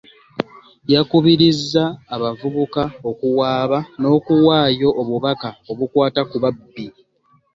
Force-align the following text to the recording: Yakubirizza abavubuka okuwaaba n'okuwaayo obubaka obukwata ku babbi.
Yakubirizza 0.93 1.83
abavubuka 2.15 2.83
okuwaaba 3.09 3.79
n'okuwaayo 3.99 4.89
obubaka 5.01 5.49
obukwata 5.71 6.21
ku 6.29 6.37
babbi. 6.43 6.85